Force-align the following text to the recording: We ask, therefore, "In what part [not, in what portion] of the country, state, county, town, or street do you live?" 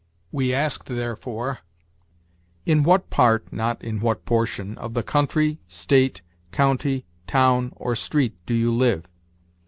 We 0.31 0.51
ask, 0.51 0.85
therefore, 0.85 1.59
"In 2.65 2.81
what 2.81 3.11
part 3.11 3.53
[not, 3.53 3.83
in 3.83 3.99
what 3.99 4.25
portion] 4.25 4.75
of 4.79 4.95
the 4.95 5.03
country, 5.03 5.59
state, 5.67 6.23
county, 6.51 7.05
town, 7.27 7.71
or 7.75 7.95
street 7.95 8.33
do 8.47 8.55
you 8.55 8.73
live?" 8.73 9.03